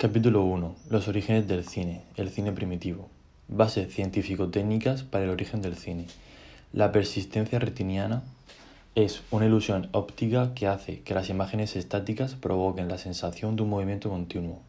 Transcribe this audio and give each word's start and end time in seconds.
Capítulo 0.00 0.44
1. 0.44 0.76
Los 0.90 1.08
orígenes 1.08 1.48
del 1.48 1.64
cine. 1.64 2.02
El 2.14 2.30
cine 2.30 2.52
primitivo. 2.52 3.08
Bases 3.48 3.92
científico-técnicas 3.92 5.02
para 5.02 5.24
el 5.24 5.30
origen 5.30 5.60
del 5.60 5.74
cine. 5.74 6.06
La 6.72 6.92
persistencia 6.92 7.58
retiniana 7.58 8.22
es 8.94 9.22
una 9.32 9.46
ilusión 9.46 9.88
óptica 9.90 10.54
que 10.54 10.68
hace 10.68 11.00
que 11.00 11.14
las 11.14 11.30
imágenes 11.30 11.74
estáticas 11.74 12.36
provoquen 12.36 12.86
la 12.86 12.96
sensación 12.96 13.56
de 13.56 13.62
un 13.62 13.70
movimiento 13.70 14.08
continuo. 14.08 14.60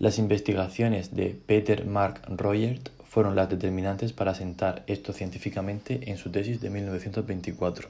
Las 0.00 0.18
investigaciones 0.18 1.14
de 1.14 1.38
Peter 1.46 1.86
Mark 1.86 2.22
Royert 2.26 2.88
fueron 3.04 3.36
las 3.36 3.50
determinantes 3.50 4.12
para 4.12 4.32
asentar 4.32 4.82
esto 4.88 5.12
científicamente 5.12 6.10
en 6.10 6.16
su 6.16 6.32
tesis 6.32 6.60
de 6.60 6.70
1924. 6.70 7.88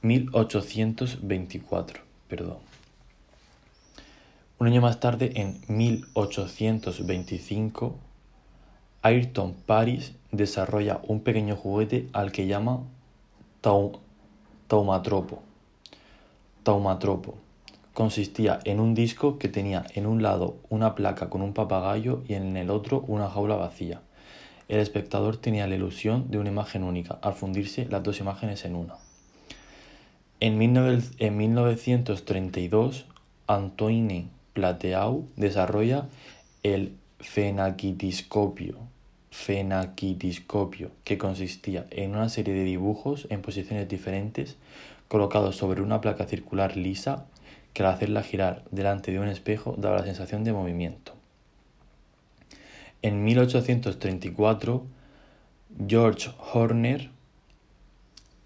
1824, 0.00 2.00
perdón. 2.26 2.73
Un 4.64 4.68
año 4.68 4.80
más 4.80 4.98
tarde, 4.98 5.30
en 5.34 5.60
1825, 5.68 7.96
Ayrton 9.02 9.52
Paris 9.66 10.14
desarrolla 10.32 11.02
un 11.06 11.20
pequeño 11.20 11.54
juguete 11.54 12.08
al 12.14 12.32
que 12.32 12.46
llama 12.46 12.80
taumatropo. 13.60 15.42
Taumatropo. 16.62 17.34
Consistía 17.92 18.58
en 18.64 18.80
un 18.80 18.94
disco 18.94 19.38
que 19.38 19.50
tenía 19.50 19.84
en 19.92 20.06
un 20.06 20.22
lado 20.22 20.56
una 20.70 20.94
placa 20.94 21.28
con 21.28 21.42
un 21.42 21.52
papagayo 21.52 22.22
y 22.26 22.32
en 22.32 22.56
el 22.56 22.70
otro 22.70 23.04
una 23.06 23.28
jaula 23.28 23.56
vacía. 23.56 24.00
El 24.68 24.80
espectador 24.80 25.36
tenía 25.36 25.66
la 25.66 25.74
ilusión 25.74 26.30
de 26.30 26.38
una 26.38 26.48
imagen 26.48 26.84
única, 26.84 27.18
al 27.20 27.34
fundirse 27.34 27.86
las 27.90 28.02
dos 28.02 28.18
imágenes 28.18 28.64
en 28.64 28.76
una. 28.76 28.94
En, 30.40 30.56
1932, 30.56 33.04
Antoine 33.46 34.30
Plateau 34.54 35.28
desarrolla 35.36 36.08
el 36.62 36.96
fenaquitiscopio, 37.20 38.78
que 41.04 41.18
consistía 41.18 41.86
en 41.90 42.12
una 42.12 42.28
serie 42.28 42.54
de 42.54 42.64
dibujos 42.64 43.26
en 43.30 43.42
posiciones 43.42 43.88
diferentes 43.88 44.56
colocados 45.08 45.56
sobre 45.56 45.82
una 45.82 46.00
placa 46.00 46.26
circular 46.26 46.76
lisa 46.76 47.26
que 47.72 47.82
al 47.82 47.90
hacerla 47.90 48.22
girar 48.22 48.62
delante 48.70 49.10
de 49.10 49.18
un 49.18 49.28
espejo 49.28 49.74
daba 49.76 49.96
la 49.96 50.04
sensación 50.04 50.44
de 50.44 50.52
movimiento. 50.52 51.12
En 53.02 53.24
1834, 53.24 54.86
George 55.88 56.30
Horner, 56.52 57.10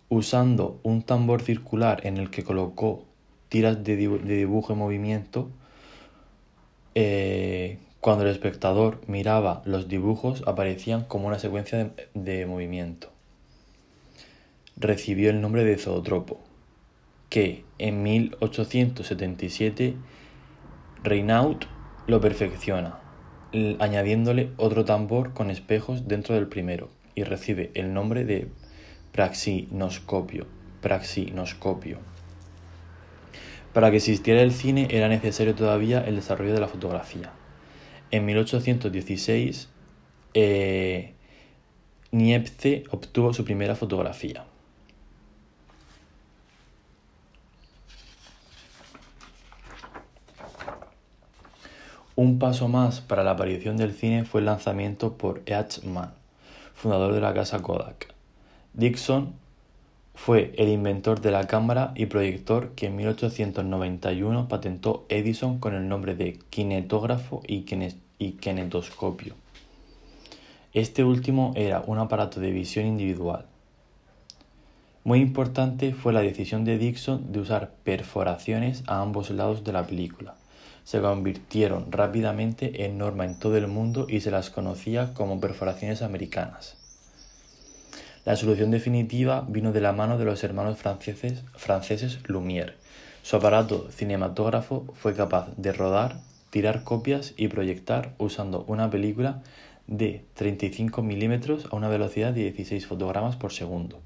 usando 0.09 0.81
un 0.83 1.03
tambor 1.03 1.43
circular 1.43 2.07
en 2.07 2.17
el 2.17 2.31
que 2.31 2.43
colocó 2.43 3.05
tiras 3.51 3.85
de 3.85 3.97
dibujo 3.97 4.73
en 4.73 4.79
movimiento, 4.79 5.51
eh, 7.01 7.79
cuando 8.01 8.25
el 8.25 8.31
espectador 8.31 9.01
miraba 9.07 9.63
los 9.65 9.87
dibujos 9.87 10.43
aparecían 10.49 11.05
como 11.05 11.29
una 11.29 11.39
secuencia 11.39 11.93
de, 12.13 12.45
movimiento. 12.45 13.13
Recibió 14.77 15.31
el 15.31 15.41
nombre 15.41 15.63
de 15.63 15.79
zootropo, 15.79 16.41
que 17.29 17.65
en 17.79 18.03
1877 18.03 19.95
Reynaud 21.05 21.59
lo 22.09 22.21
perfecciona, 22.21 22.99
añadiéndole 23.79 24.51
otro 24.57 24.85
tambor 24.85 25.35
con 25.35 25.53
espejos 25.53 26.09
dentro 26.09 26.35
del 26.35 26.49
primero, 26.49 26.89
y 27.15 27.23
recibe 27.23 27.71
el 27.75 27.95
nombre 27.95 28.25
de 28.25 28.49
praxinoscopio. 29.13 30.49
praxinoscopio. 30.81 32.18
Para 33.79 33.93
que 33.93 33.99
existiera 33.99 34.43
el 34.43 34.51
cine 34.51 34.89
era 34.91 35.07
necesario 35.07 35.55
todavía 35.55 36.01
el 36.01 36.17
desarrollo 36.17 36.53
de 36.53 36.59
la 36.59 36.67
fotografía. 36.67 37.31
En 38.11 38.27
1816, 38.27 39.69
eh, 40.35 41.15
Niepce 42.11 42.83
obtuvo 42.91 43.33
su 43.33 43.45
primera 43.45 43.77
fotografía. 43.77 44.47
Un 52.17 52.41
paso 52.41 52.67
más 52.67 53.01
para 53.01 53.23
la 53.23 53.31
aparición 53.31 53.77
del 53.77 53.95
cine 53.95 54.25
fue 54.25 54.41
el 54.41 54.47
lanzamiento 54.47 55.17
por 55.17 55.45
H. 55.49 55.87
Mann, 55.87 56.15
fundador 56.75 57.13
de 57.13 57.21
la 57.21 57.33
casa 57.33 57.63
Kodak. 57.63 58.13
Dixon 58.73 59.35
fue 60.19 60.53
el 60.59 60.69
inventor 60.69 61.21
de 61.21 61.31
la 61.31 61.47
cámara 61.47 61.93
y 61.95 62.07
proyector 62.07 62.73
que 62.75 62.87
en 62.87 62.97
1891 62.97 64.49
patentó 64.49 65.07
Edison 65.09 65.61
con 65.61 65.75
el 65.75 65.89
nombre 65.89 66.17
de 66.17 66.41
kinetógrafo 66.51 67.41
y, 67.47 67.63
kinetoscopio. 67.63 69.35
Este 70.75 71.05
último 71.05 71.53
era 71.55 71.83
un 71.87 71.99
aparato 71.99 72.41
de 72.41 72.51
visión 72.51 72.85
individual. 72.85 73.47
Muy 75.05 75.21
importante 75.21 75.95
fue 75.95 76.13
la 76.13 76.21
decisión 76.21 76.65
de 76.65 76.79
Dixon 76.79 77.33
de 77.33 77.39
usar 77.39 77.71
perforaciones 77.85 78.83
a 78.89 79.01
ambos 79.01 79.31
lados 79.31 79.63
de 79.63 79.73
la 79.73 79.87
película. 79.87 80.35
Se 80.83 81.01
convirtieron 81.01 81.93
rápidamente 81.93 82.85
en 82.85 82.99
norma 82.99 83.25
en 83.25 83.39
todo 83.39 83.57
el 83.57 83.69
mundo 83.69 84.07
y 84.11 84.21
se 84.21 84.33
las 84.33 84.51
conocía 84.51 85.15
como 85.15 85.41
perforaciones 85.41 86.03
americanas. 86.03 86.78
La 88.29 88.37
solución 88.37 88.71
definitiva 88.71 89.47
vino 89.49 89.73
de 89.73 89.81
la 89.81 89.95
mano 89.95 90.19
de 90.19 90.27
los 90.27 90.45
hermanos 90.45 90.77
franceses, 90.77 92.23
Lumière. 92.25 92.75
Su 93.23 93.37
aparato 93.37 93.89
cinematógrafo 93.91 94.85
fue 94.93 95.15
capaz 95.15 95.49
de 95.57 95.73
rodar, 95.73 96.21
tirar 96.51 96.85
copias 96.85 97.33
y 97.39 97.49
proyectar 97.49 98.13
usando 98.19 98.67
una 98.69 98.91
película 98.91 99.43
de 99.87 100.27
35 100.35 101.01
milímetros 101.01 101.69
a 101.71 101.77
una 101.77 101.89
velocidad 101.89 102.35
de 102.35 102.53
16 102.53 102.87
fotogramas 102.87 103.37
por 103.37 103.51
segundo. 103.51 103.99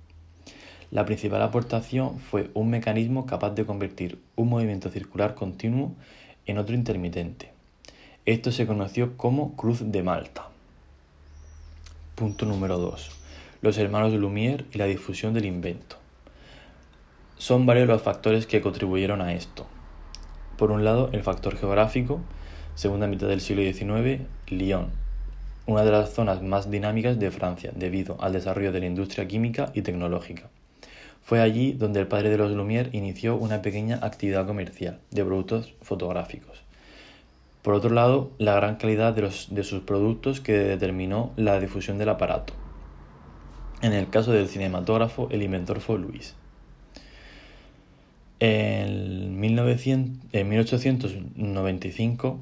La 0.93 1.05
principal 1.05 1.43
aportación 1.43 2.21
fue 2.21 2.53
un 2.55 2.71
mecanismo 2.71 3.27
capaz 3.27 3.51
de 3.51 3.67
convertir 3.67 4.21
un 4.37 4.51
movimiento 4.51 4.89
circular 4.89 5.35
continuo 5.35 5.97
en 6.47 6.59
otro 6.59 6.77
intermitente. 6.77 7.51
Esto 8.25 8.53
se 8.53 8.69
conoció 8.69 9.17
como 9.17 9.57
Cruz 9.57 9.81
de 9.83 10.05
Malta. 10.05 10.47
Punto 12.15 12.47
número 12.47 12.79
2 12.79 13.22
los 13.63 13.79
hermanos 13.79 14.13
Lumière 14.13 14.65
y 14.73 14.79
la 14.79 14.87
difusión 14.87 15.35
del 15.35 15.45
invento. 15.45 15.97
Son 17.39 17.65
varios 17.65 17.87
los 17.87 18.03
factores 18.03 18.45
que 18.45 18.61
contribuyeron 18.61 19.23
a 19.23 19.35
esto. 19.35 19.69
Por 20.59 20.73
un 20.73 20.85
lado, 20.85 21.11
el 21.13 21.23
factor 21.23 21.57
geográfico, 21.57 22.21
segunda 22.75 23.07
mitad 23.07 23.29
del 23.29 23.41
siglo 23.41 23.63
XIX, 23.63 24.23
Lyon, 24.49 24.89
una 25.67 25.85
de 25.85 25.93
las 25.93 26.13
zonas 26.13 26.43
más 26.43 26.73
dinámicas 26.73 27.21
de 27.21 27.31
Francia 27.31 27.71
debido 27.73 28.21
al 28.21 28.33
desarrollo 28.33 28.73
de 28.73 28.81
la 28.81 28.87
industria 28.87 29.29
química 29.29 29.71
y 29.75 29.83
tecnológica. 29.83 30.51
Fue 31.23 31.41
allí 31.41 31.73
donde 31.73 32.01
el 32.01 32.09
padre 32.09 32.31
de 32.31 32.39
los 32.39 32.51
Lumière 32.51 32.89
inició 32.91 33.37
una 33.37 33.63
pequeña 33.63 34.01
actividad 34.03 34.45
comercial 34.45 34.99
de 35.13 35.25
productos 35.25 35.73
fotográficos. 35.83 36.65
Por 37.63 37.75
otro 37.75 37.91
lado, 37.91 38.33
la 38.39 38.57
gran 38.57 38.75
calidad 38.75 39.15
de, 39.15 39.31
de 39.51 39.63
sus 39.63 39.83
productos 39.85 40.41
que 40.41 40.55
determinó 40.55 41.33
la 41.37 41.61
difusión 41.61 41.97
del 41.97 42.09
aparato. 42.09 42.55
En 43.83 43.93
el 43.93 44.09
caso 44.09 44.31
del 44.31 44.49
cinematógrafo, 44.49 45.27
el 45.33 45.43
inventor 45.43 45.81
fue 45.81 45.99
Luis. 45.99 46.37
En, 48.39 49.41
1895 49.41 52.39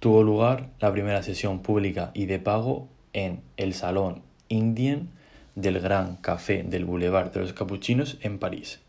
tuvo 0.00 0.24
lugar 0.24 0.70
la 0.80 0.90
primera 0.92 1.22
sesión 1.22 1.60
pública 1.60 2.10
y 2.12 2.26
de 2.26 2.40
pago 2.40 2.88
en 3.12 3.40
el 3.56 3.72
Salón 3.72 4.22
Indien 4.48 5.10
del 5.54 5.78
Gran 5.78 6.16
Café 6.16 6.64
del 6.64 6.84
Boulevard 6.84 7.30
de 7.30 7.38
los 7.40 7.52
Capuchinos 7.52 8.18
en 8.20 8.40
París, 8.40 8.80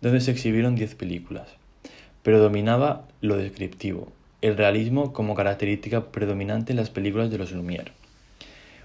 donde 0.00 0.22
se 0.22 0.30
exhibieron 0.30 0.76
10 0.76 0.94
películas. 0.94 1.48
Predominaba 2.22 3.06
lo 3.20 3.36
descriptivo, 3.36 4.10
el 4.40 4.56
realismo 4.56 5.12
como 5.12 5.34
característica 5.34 6.10
predominante 6.10 6.72
en 6.72 6.78
las 6.78 6.88
películas 6.88 7.30
de 7.30 7.36
los 7.36 7.54
Lumière. 7.54 7.92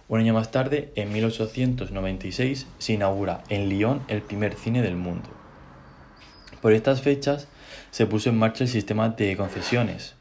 Un 0.10 0.22
año 0.22 0.34
más 0.34 0.52
tarde, 0.52 0.90
en 0.96 1.12
1896, 1.12 2.68
se 2.78 2.94
inaugura 2.94 3.44
en 3.50 3.68
Lyon 3.68 4.02
el 4.08 4.22
primer 4.22 4.56
cine 4.56 4.82
del 4.82 4.96
mundo. 4.96 5.28
Por 6.62 6.72
estas 6.72 7.02
fechas 7.02 7.50
se 7.92 8.06
puso 8.06 8.30
en 8.30 8.38
marcha 8.38 8.64
el 8.64 8.70
sistema 8.70 9.10
de 9.10 9.36
concesiones. 9.36 10.16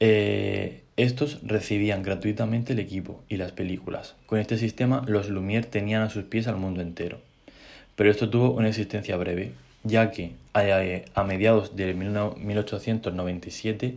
Eh, 0.00 0.82
estos 0.96 1.38
recibían 1.42 2.02
gratuitamente 2.02 2.72
el 2.72 2.80
equipo 2.80 3.22
y 3.28 3.36
las 3.36 3.52
películas. 3.52 4.16
Con 4.26 4.40
este 4.40 4.58
sistema, 4.58 5.04
los 5.06 5.30
Lumière 5.30 5.70
tenían 5.70 6.02
a 6.02 6.10
sus 6.10 6.24
pies 6.24 6.48
al 6.48 6.56
mundo 6.56 6.80
entero. 6.80 7.20
Pero 7.94 8.10
esto 8.10 8.28
tuvo 8.28 8.50
una 8.50 8.66
existencia 8.68 9.16
breve, 9.16 9.52
ya 9.84 10.10
que 10.10 10.32
a, 10.54 10.64
a 11.14 11.24
mediados 11.24 11.76
de 11.76 11.94
1897 11.94 13.94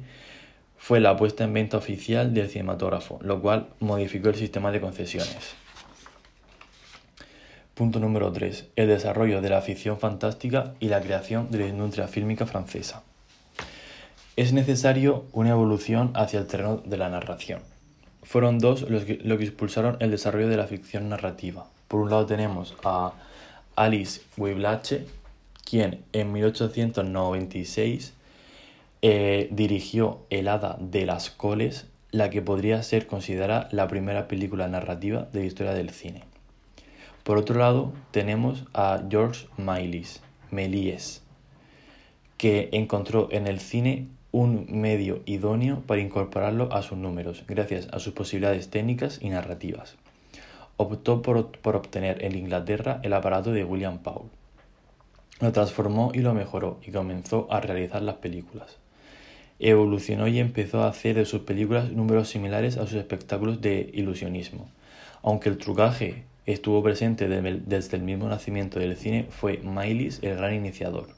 fue 0.82 1.00
la 1.00 1.16
puesta 1.16 1.44
en 1.44 1.54
venta 1.54 1.78
oficial 1.78 2.34
del 2.34 2.50
cinematógrafo, 2.50 3.20
lo 3.22 3.40
cual 3.40 3.68
modificó 3.80 4.30
el 4.30 4.36
sistema 4.36 4.72
de 4.72 4.82
concesiones. 4.82 5.54
Punto 7.76 8.00
número 8.00 8.32
3. 8.32 8.70
El 8.76 8.88
desarrollo 8.88 9.42
de 9.42 9.50
la 9.50 9.62
ficción 9.62 10.00
fantástica 10.00 10.74
y 10.80 10.88
la 10.88 11.00
creación 11.00 11.52
de 11.52 11.60
la 11.60 11.68
industria 11.68 12.08
fílmica 12.08 12.48
francesa. 12.48 13.04
Es 14.36 14.54
necesario 14.54 15.26
una 15.34 15.52
evolución 15.52 16.14
hacia 16.16 16.40
el 16.40 16.48
terreno 16.48 16.78
de 16.78 16.98
la 16.98 17.10
narración. 17.10 17.62
Fueron 18.24 18.58
dos 18.58 18.90
los 18.90 19.06
que, 19.06 19.20
que 19.20 19.46
impulsaron 19.46 19.98
el 20.00 20.10
desarrollo 20.10 20.48
de 20.48 20.58
la 20.58 20.66
ficción 20.66 21.10
narrativa. 21.10 21.68
Por 21.88 22.02
un 22.02 22.10
lado 22.10 22.26
tenemos 22.26 22.74
a 22.84 23.14
Alice 23.76 24.22
Weiblache, 24.36 25.06
quien 25.64 26.04
en 26.12 26.32
1896 26.34 28.16
eh, 29.02 29.48
dirigió 29.52 30.26
El 30.30 30.48
Hada 30.48 30.78
de 30.80 31.06
las 31.06 31.30
Coles, 31.30 31.88
la 32.12 32.30
que 32.30 32.42
podría 32.42 32.84
ser 32.84 33.08
considerada 33.08 33.68
la 33.72 33.88
primera 33.88 34.28
película 34.28 34.68
narrativa 34.68 35.28
de 35.32 35.40
la 35.40 35.46
historia 35.46 35.74
del 35.74 35.90
cine. 35.90 36.24
Por 37.24 37.38
otro 37.38 37.58
lado, 37.58 37.94
tenemos 38.12 38.66
a 38.74 39.02
George 39.10 39.48
Méliès 39.58 41.22
que 42.38 42.70
encontró 42.72 43.28
en 43.32 43.46
el 43.46 43.60
cine 43.60 44.08
un 44.32 44.66
medio 44.70 45.22
idóneo 45.26 45.82
para 45.82 46.02
incorporarlo 46.02 46.74
a 46.74 46.82
sus 46.82 46.98
números, 46.98 47.44
gracias 47.48 47.88
a 47.92 48.00
sus 48.00 48.14
posibilidades 48.14 48.70
técnicas 48.70 49.20
y 49.22 49.30
narrativas. 49.30 49.96
Optó 50.78 51.22
por, 51.22 51.52
por 51.60 51.76
obtener 51.76 52.26
en 52.26 52.36
Inglaterra 52.36 53.00
el 53.04 53.14
aparato 53.14 53.52
de 53.52 53.64
William 53.64 54.00
Paul. 54.00 54.30
Lo 55.40 55.52
transformó 55.52 56.12
y 56.16 56.20
lo 56.20 56.34
mejoró 56.34 56.80
y 56.84 56.92
comenzó 56.92 57.48
a 57.52 57.62
realizar 57.62 58.02
las 58.02 58.16
películas. 58.16 58.81
Evolucionó 59.64 60.28
y 60.28 60.40
empezó 60.40 60.82
a 60.82 60.88
hacer 60.88 61.16
de 61.16 61.26
sus 61.26 61.42
películas 61.42 61.92
números 61.92 62.30
similares 62.30 62.78
a 62.78 62.88
sus 62.88 62.96
espectáculos 62.96 63.62
de 63.62 63.92
ilusionismo. 63.94 64.68
Aunque 65.22 65.50
el 65.50 65.60
trucaje 65.60 66.24
estuvo 66.48 66.82
presente 66.82 67.28
desde 67.28 67.96
el 67.96 68.02
mismo 68.02 68.28
nacimiento 68.28 68.80
del 68.80 68.98
cine, 68.98 69.28
fue 69.30 69.60
Méliès 69.60 70.18
el 70.24 70.38
gran 70.38 70.56
iniciador. 70.56 71.10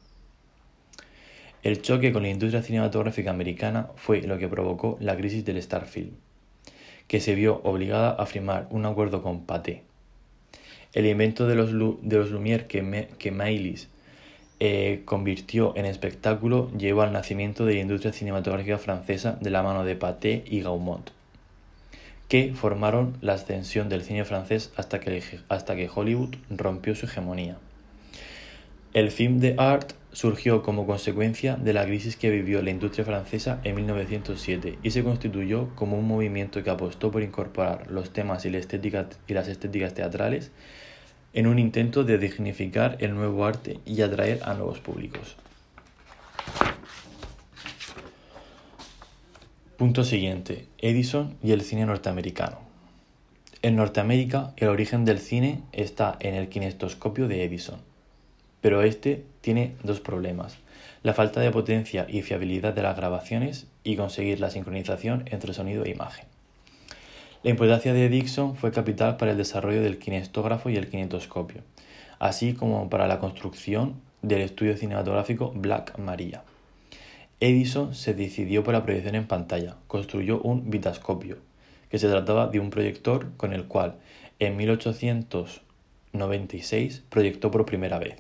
El 1.64 1.82
choque 1.82 2.12
con 2.12 2.24
la 2.24 2.30
industria 2.30 2.62
cinematográfica 2.62 3.32
americana 3.32 3.88
fue 3.96 4.22
lo 4.24 4.38
que 4.38 4.50
provocó 4.50 4.98
la 5.00 5.16
crisis 5.16 5.46
del 5.46 5.56
Star 5.60 5.86
Film, 5.86 6.12
que 7.08 7.22
se 7.22 7.36
vio 7.36 7.62
obligada 7.64 8.12
a 8.12 8.26
firmar 8.26 8.68
un 8.72 8.86
acuerdo 8.86 9.24
con 9.24 9.46
Pathé. 9.46 9.84
El 10.92 11.06
invento 11.06 11.48
de 11.48 11.56
los, 11.56 11.72
de 11.72 12.18
los 12.18 12.30
Lumière 12.30 12.68
que, 12.68 13.08
que 13.18 13.32
eh, 14.60 15.02
convirtió 15.06 15.76
en 15.76 15.86
espectáculo 15.86 16.72
llevó 16.78 17.02
al 17.02 17.12
nacimiento 17.12 17.66
de 17.66 17.76
la 17.76 17.82
industria 17.82 18.14
cinematográfica 18.14 18.78
francesa 18.78 19.38
de 19.42 19.50
la 19.50 19.64
mano 19.64 19.84
de 19.84 19.96
Pathé 19.96 20.44
y 20.46 20.62
Gaumont, 20.62 21.10
que 22.28 22.54
formaron 22.54 23.18
la 23.22 23.34
ascensión 23.34 23.90
del 23.90 24.04
cine 24.04 24.26
francés 24.26 24.72
hasta 24.76 25.00
que, 25.00 25.22
hasta 25.50 25.76
que 25.76 25.90
Hollywood 25.94 26.36
rompió 26.50 26.96
su 26.96 27.06
hegemonía. 27.06 27.58
El 28.94 29.10
film 29.10 29.40
de 29.40 29.56
art 29.58 29.94
surgió 30.12 30.62
como 30.62 30.86
consecuencia 30.86 31.56
de 31.56 31.74
la 31.74 31.84
crisis 31.84 32.16
que 32.16 32.30
vivió 32.30 32.62
la 32.62 32.70
industria 32.70 33.04
francesa 33.04 33.60
en 33.64 33.76
1907 33.76 34.78
y 34.84 34.92
se 34.92 35.04
constituyó 35.04 35.74
como 35.76 35.98
un 35.98 36.08
movimiento 36.08 36.64
que 36.64 36.70
apostó 36.70 37.12
por 37.12 37.24
incorporar 37.24 37.90
los 37.90 38.14
temas 38.14 38.46
y, 38.46 38.52
la 38.52 38.60
estética, 38.60 39.10
y 39.28 39.34
las 39.34 39.48
estéticas 39.48 39.96
teatrales 39.96 40.52
en 41.34 41.48
un 41.48 41.60
intento 41.60 42.04
de 42.04 42.18
dignificar 42.18 42.98
el 43.00 43.16
nuevo 43.16 43.46
arte 43.46 43.80
y 43.86 44.02
atraer 44.02 44.42
a 44.44 44.54
nuevos 44.54 44.80
públicos. 44.80 45.36
Punto 49.78 50.04
siguiente. 50.04 50.68
Edison 50.78 51.36
y 51.44 51.52
el 51.52 51.62
cine 51.62 51.86
norteamericano. 51.86 52.60
En 53.64 53.76
Norteamérica, 53.76 54.54
el 54.58 54.68
origen 54.68 55.04
del 55.06 55.20
cine 55.20 55.62
está 55.72 56.16
en 56.20 56.36
el 56.36 56.50
kinestoscopio 56.50 57.28
de 57.28 57.44
Edison. 57.44 57.80
Pero 58.62 58.84
este 58.84 59.26
tiene 59.42 59.76
dos 59.84 60.00
problemas. 60.00 60.58
La 61.02 61.14
falta 61.14 61.42
de 61.42 61.52
potencia 61.52 62.06
y 62.08 62.22
fiabilidad 62.22 62.74
de 62.74 62.84
las 62.84 62.96
grabaciones 62.96 63.68
y 63.84 63.96
conseguir 63.96 64.40
la 64.40 64.50
sincronización 64.50 65.26
entre 65.28 65.54
sonido 65.54 65.84
e 65.86 65.90
imagen. 65.90 66.33
La 67.44 67.50
importancia 67.50 67.94
de 67.94 68.08
Dixon 68.08 68.56
fue 68.56 68.72
capital 68.72 69.18
para 69.18 69.32
el 69.32 69.38
desarrollo 69.38 69.82
del 69.82 70.00
kinestógrafo 70.00 70.70
y 70.70 70.78
el 70.78 70.88
kinetoscopio, 70.88 71.62
así 72.18 72.54
como 72.54 72.90
para 72.90 73.06
la 73.06 73.20
construcción 73.20 74.00
del 74.22 74.40
estudio 74.40 74.78
cinematográfico 74.78 75.52
Black 75.54 76.00
Maria. 76.00 76.46
Edison 77.42 77.94
se 77.96 78.14
decidió 78.14 78.64
por 78.64 78.74
la 78.74 78.84
proyección 78.84 79.16
en 79.16 79.28
pantalla, 79.28 79.76
construyó 79.88 80.40
un 80.40 80.70
vitascopio, 80.70 81.36
que 81.90 82.00
se 82.00 82.08
trataba 82.08 82.48
de 82.48 82.62
un 82.62 82.70
proyector 82.70 83.34
con 83.36 83.52
el 83.52 83.66
cual 83.66 83.96
en 84.40 84.56
1896 84.56 87.04
proyectó 87.10 87.52
por 87.52 87.66
primera 87.66 88.00
vez. 88.00 88.16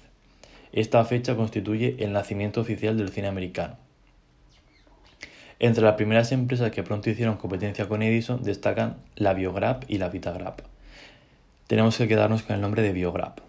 Esta 0.73 1.05
fecha 1.05 1.37
constituye 1.37 1.95
el 1.99 2.11
nacimiento 2.11 2.59
oficial 2.59 2.97
del 2.97 3.07
cine 3.07 3.29
americano. 3.29 3.77
Entre 5.63 5.81
las 5.81 5.95
primeras 5.95 6.33
empresas 6.33 6.71
que 6.71 6.83
pronto 6.83 7.09
hicieron 7.09 7.37
competencia 7.37 7.87
con 7.87 8.01
Edison 8.01 8.43
destacan 8.43 8.97
la 9.15 9.33
Biograp 9.33 9.85
y 9.87 9.97
la 9.97 10.09
Vitagrap. 10.09 10.59
Tenemos 11.67 11.97
que 11.97 12.09
quedarnos 12.09 12.43
con 12.43 12.57
el 12.57 12.61
nombre 12.61 12.81
de 12.81 12.91
Biograp. 12.91 13.39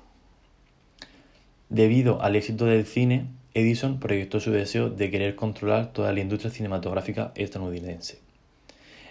Debido 1.70 2.22
al 2.22 2.36
éxito 2.36 2.66
del 2.66 2.86
cine, 2.86 3.26
Edison 3.52 3.98
proyectó 3.98 4.38
su 4.38 4.52
deseo 4.52 4.90
de 4.90 5.10
querer 5.10 5.34
controlar 5.34 5.92
toda 5.92 6.12
la 6.12 6.20
industria 6.20 6.52
cinematográfica 6.52 7.32
estadounidense. 7.34 8.20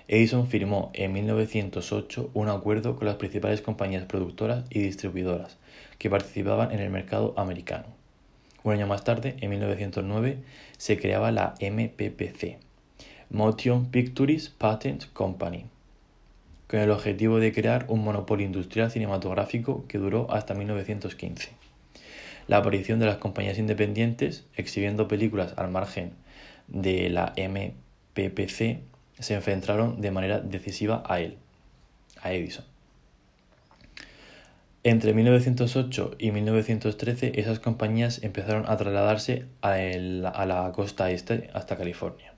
Edison 0.08 0.48
firmó 0.48 0.90
en 0.94 1.12
1908 1.12 2.32
un 2.34 2.48
acuerdo 2.48 2.96
con 2.96 3.06
las 3.06 3.18
principales 3.18 3.62
compañías 3.62 4.06
productoras 4.06 4.64
y 4.70 4.80
distribuidoras 4.80 5.58
que 5.98 6.10
participaban 6.10 6.72
en 6.72 6.80
el 6.80 6.90
mercado 6.90 7.34
americano. 7.36 7.88
Un 8.64 8.72
año 8.72 8.88
más 8.88 9.04
tarde, 9.04 9.36
en 9.42 9.50
1909, 9.50 10.38
se 10.78 10.98
creaba 10.98 11.34
la 11.34 11.56
MPPC, 11.60 12.60
Motion 13.34 13.88
Pictures 13.88 14.50
Patent 14.50 15.12
Company, 15.12 15.66
con 16.68 16.82
el 16.82 16.92
objetivo 16.92 17.40
de 17.40 17.52
crear 17.52 17.88
un 17.88 18.04
monopolio 18.04 18.46
industrial 18.46 18.92
cinematográfico 18.92 19.86
que 19.88 19.98
duró 19.98 20.32
hasta 20.32 20.54
1915. 20.54 21.50
La 22.48 22.58
aparición 22.58 23.00
de 23.00 23.08
las 23.08 23.18
compañías 23.18 23.58
independientes 23.58 24.46
exhibiendo 24.56 25.08
películas 25.08 25.56
al 25.58 25.72
margen 25.72 26.12
de 26.68 27.10
la 27.10 27.34
MPPC 27.36 28.82
se 29.18 29.34
enfrentaron 29.34 30.00
de 30.00 30.12
manera 30.12 30.40
decisiva 30.40 31.02
a 31.08 31.20
él, 31.20 31.38
a 32.22 32.34
Edison. 32.34 32.66
Entre 34.84 35.12
1908 35.12 36.18
y 36.20 36.30
1913 36.30 37.40
esas 37.40 37.60
compañías 37.60 38.22
empezaron 38.22 38.70
a 38.70 38.78
trasladarse 38.78 39.48
a, 39.64 39.72
a 39.72 40.46
la 40.46 40.72
costa 40.72 41.10
este 41.10 41.50
hasta 41.56 41.78
California. 41.78 42.33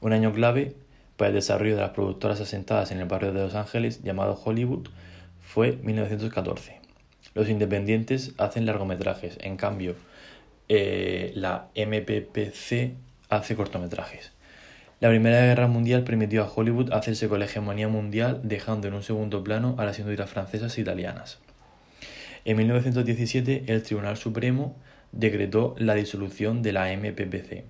Un 0.00 0.12
año 0.12 0.32
clave 0.32 0.74
para 1.16 1.28
el 1.28 1.34
desarrollo 1.34 1.76
de 1.76 1.82
las 1.82 1.90
productoras 1.90 2.40
asentadas 2.40 2.90
en 2.92 2.98
el 2.98 3.06
barrio 3.06 3.32
de 3.32 3.40
Los 3.40 3.54
Ángeles 3.54 4.02
llamado 4.02 4.40
Hollywood 4.44 4.88
fue 5.40 5.78
1914. 5.82 6.80
Los 7.34 7.48
independientes 7.48 8.32
hacen 8.38 8.66
largometrajes, 8.66 9.38
en 9.40 9.56
cambio 9.56 9.94
eh, 10.68 11.32
la 11.34 11.68
MPPC 11.74 12.94
hace 13.28 13.56
cortometrajes. 13.56 14.32
La 14.98 15.10
Primera 15.10 15.42
Guerra 15.42 15.66
Mundial 15.66 16.04
permitió 16.04 16.42
a 16.42 16.50
Hollywood 16.50 16.92
hacerse 16.92 17.28
con 17.28 17.38
la 17.38 17.44
hegemonía 17.44 17.88
mundial, 17.88 18.40
dejando 18.44 18.88
en 18.88 18.94
un 18.94 19.02
segundo 19.02 19.44
plano 19.44 19.74
a 19.78 19.84
las 19.84 19.98
industrias 19.98 20.30
francesas 20.30 20.76
e 20.78 20.80
italianas. 20.80 21.38
En 22.46 22.56
1917, 22.56 23.64
el 23.66 23.82
Tribunal 23.82 24.16
Supremo 24.16 24.74
decretó 25.12 25.74
la 25.78 25.94
disolución 25.94 26.62
de 26.62 26.72
la 26.72 26.86
MPPC, 26.96 27.64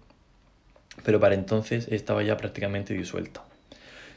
pero 1.05 1.21
para 1.21 1.35
entonces 1.35 1.89
estaba 1.91 2.23
ya 2.23 2.37
prácticamente 2.37 2.95
disuelta. 2.95 3.43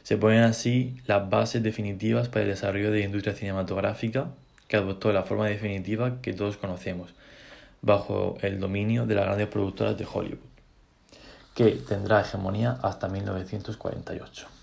Se 0.04 0.18
ponen 0.18 0.44
así 0.44 1.00
las 1.06 1.30
bases 1.30 1.62
definitivas 1.62 2.30
para 2.30 2.44
el 2.44 2.50
desarrollo 2.50 2.92
de 2.92 3.00
la 3.00 3.06
industria 3.06 3.36
cinematográfica 3.36 4.30
que 4.68 4.78
adoptó 4.78 5.12
la 5.12 5.24
forma 5.24 5.48
definitiva 5.48 6.22
que 6.22 6.34
todos 6.34 6.58
conocemos, 6.58 7.14
bajo 7.82 8.38
el 8.42 8.60
dominio 8.60 9.06
de 9.06 9.16
las 9.16 9.26
grandes 9.26 9.48
productoras 9.48 9.98
de 9.98 10.08
Hollywood, 10.12 10.40
que 11.56 11.72
tendrá 11.72 12.22
hegemonía 12.22 12.78
hasta 12.82 13.08
1948. 13.10 14.59